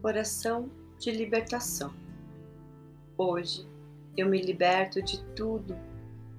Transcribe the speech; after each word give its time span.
Oração 0.00 0.70
de 1.00 1.10
libertação. 1.10 1.92
Hoje 3.16 3.68
eu 4.16 4.28
me 4.28 4.40
liberto 4.40 5.02
de 5.02 5.20
tudo 5.34 5.76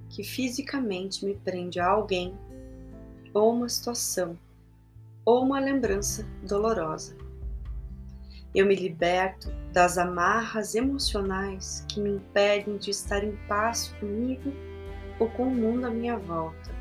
que 0.10 0.24
fisicamente 0.24 1.26
me 1.26 1.36
prende 1.36 1.78
a 1.78 1.87
alguém, 1.87 2.33
ou 3.33 3.54
uma 3.54 3.68
situação, 3.68 4.40
ou 5.26 5.44
uma 5.44 5.60
lembrança 5.60 6.26
dolorosa. 6.42 7.18
Eu 8.56 8.65
me 8.65 8.76
liberto 8.76 9.51
das 9.73 9.97
amarras 9.97 10.73
emocionais 10.73 11.86
que 11.90 12.00
me 12.00 12.12
impedem 12.12 12.78
de 12.78 12.91
estar 12.91 13.26
em 13.26 13.36
paz 13.50 13.94
comigo 14.00 14.54
ou 15.19 15.29
com 15.32 15.44
o 15.44 15.54
mundo 15.54 15.86
à 15.86 15.90
minha 15.90 16.18
volta. 16.18 16.79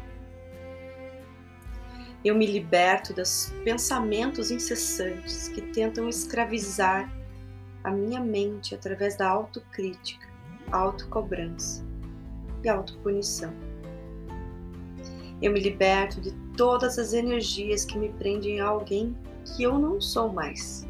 Eu 2.29 2.35
me 2.35 2.45
liberto 2.45 3.15
dos 3.15 3.51
pensamentos 3.65 4.51
incessantes 4.51 5.49
que 5.49 5.63
tentam 5.63 6.07
escravizar 6.11 7.11
a 7.83 7.91
minha 7.91 8.21
mente 8.21 8.75
através 8.75 9.17
da 9.17 9.27
autocrítica, 9.27 10.29
autocobrança 10.71 11.83
e 12.63 12.69
autopunição. 12.69 13.51
Eu 15.41 15.55
me 15.55 15.59
liberto 15.59 16.21
de 16.21 16.33
todas 16.55 16.99
as 16.99 17.15
energias 17.15 17.87
que 17.87 17.97
me 17.97 18.11
prendem 18.11 18.61
a 18.61 18.67
alguém 18.67 19.17
que 19.47 19.63
eu 19.63 19.79
não 19.79 19.99
sou 19.99 20.31
mais. 20.31 20.87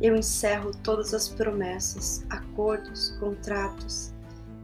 Eu 0.00 0.16
encerro 0.16 0.72
todas 0.82 1.14
as 1.14 1.28
promessas, 1.28 2.26
acordos, 2.30 3.16
contratos 3.20 4.12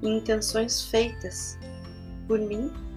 e 0.03 0.09
intenções 0.09 0.83
feitas 0.83 1.57
por 2.27 2.41
mim 2.41 2.90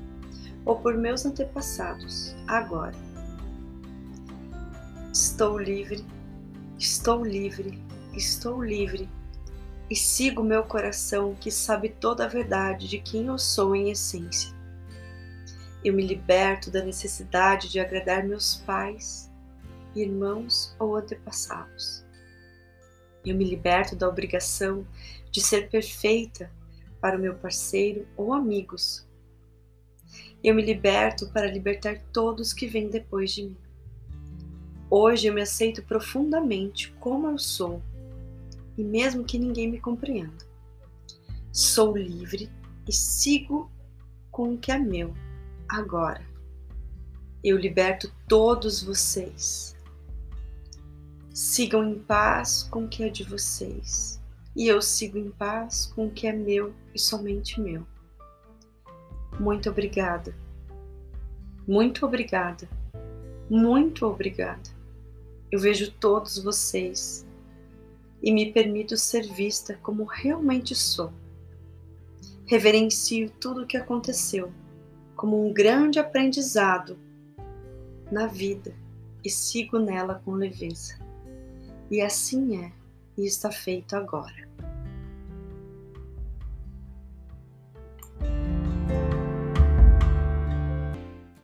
ou 0.65 0.77
por 0.77 0.97
meus 0.97 1.25
antepassados, 1.25 2.35
agora. 2.47 2.95
Estou 5.11 5.57
livre, 5.57 6.03
estou 6.79 7.23
livre, 7.23 7.81
estou 8.13 8.63
livre 8.63 9.09
e 9.89 9.95
sigo 9.95 10.43
meu 10.43 10.63
coração 10.63 11.35
que 11.35 11.51
sabe 11.51 11.89
toda 11.89 12.25
a 12.25 12.27
verdade 12.27 12.87
de 12.87 12.99
quem 12.99 13.27
eu 13.27 13.37
sou 13.37 13.75
em 13.75 13.91
essência. 13.91 14.53
Eu 15.83 15.93
me 15.93 16.05
liberto 16.05 16.71
da 16.71 16.83
necessidade 16.83 17.69
de 17.69 17.79
agradar 17.79 18.23
meus 18.23 18.55
pais, 18.55 19.29
irmãos 19.93 20.73
ou 20.79 20.95
antepassados. 20.95 22.03
Eu 23.25 23.35
me 23.35 23.43
liberto 23.43 23.95
da 23.95 24.07
obrigação 24.07 24.87
de 25.29 25.41
ser 25.41 25.69
perfeita 25.69 26.49
para 27.01 27.17
o 27.17 27.19
meu 27.19 27.35
parceiro 27.35 28.07
ou 28.15 28.33
amigos 28.33 29.05
eu 30.43 30.53
me 30.53 30.61
liberto 30.61 31.29
para 31.29 31.51
libertar 31.51 31.99
todos 32.11 32.51
que 32.51 32.67
vêm 32.67 32.89
depois 32.89 33.31
de 33.31 33.43
mim. 33.43 33.57
Hoje 34.89 35.27
eu 35.27 35.33
me 35.33 35.41
aceito 35.41 35.81
profundamente 35.81 36.91
como 36.99 37.27
eu 37.27 37.39
sou, 37.39 37.81
e 38.77 38.83
mesmo 38.83 39.23
que 39.23 39.39
ninguém 39.39 39.71
me 39.71 39.79
compreenda. 39.79 40.45
Sou 41.51 41.95
livre 41.95 42.49
e 42.87 42.91
sigo 42.91 43.71
com 44.29 44.53
o 44.53 44.57
que 44.57 44.71
é 44.71 44.77
meu, 44.77 45.13
agora. 45.67 46.21
Eu 47.43 47.57
liberto 47.57 48.13
todos 48.27 48.83
vocês. 48.83 49.75
Sigam 51.33 51.83
em 51.83 51.99
paz 51.99 52.63
com 52.63 52.85
o 52.85 52.87
que 52.87 53.03
é 53.03 53.09
de 53.09 53.23
vocês, 53.23 54.21
e 54.55 54.67
eu 54.67 54.81
sigo 54.81 55.17
em 55.17 55.31
paz 55.31 55.87
com 55.87 56.07
o 56.07 56.11
que 56.11 56.27
é 56.27 56.33
meu 56.33 56.73
e 56.93 56.99
somente 56.99 57.59
meu. 57.59 57.85
Muito 59.39 59.69
obrigada. 59.69 60.35
Muito 61.67 62.05
obrigada. 62.05 62.67
Muito 63.49 64.05
obrigada. 64.05 64.69
Eu 65.51 65.59
vejo 65.59 65.91
todos 65.91 66.37
vocês 66.37 67.25
e 68.21 68.31
me 68.31 68.51
permito 68.51 68.97
ser 68.97 69.27
vista 69.27 69.77
como 69.81 70.03
realmente 70.03 70.73
sou. 70.73 71.11
Reverencio 72.45 73.29
tudo 73.29 73.63
o 73.63 73.67
que 73.67 73.77
aconteceu 73.77 74.51
como 75.15 75.47
um 75.47 75.53
grande 75.53 75.99
aprendizado 75.99 76.97
na 78.11 78.27
vida 78.27 78.73
e 79.23 79.29
sigo 79.29 79.79
nela 79.79 80.21
com 80.23 80.33
leveza. 80.33 80.99
E 81.89 82.01
assim 82.01 82.63
é, 82.63 82.71
e 83.17 83.25
está 83.25 83.51
feito 83.51 83.95
agora. 83.95 84.52